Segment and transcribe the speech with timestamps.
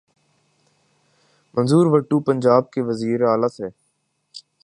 [1.55, 3.67] منظور وٹو پنجاب کے وزیر اعلی تھے۔